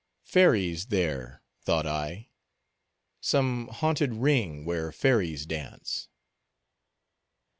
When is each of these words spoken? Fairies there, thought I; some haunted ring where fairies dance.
Fairies 0.23 0.87
there, 0.87 1.43
thought 1.61 1.85
I; 1.85 2.29
some 3.21 3.67
haunted 3.67 4.15
ring 4.15 4.65
where 4.65 4.91
fairies 4.91 5.45
dance. 5.45 6.09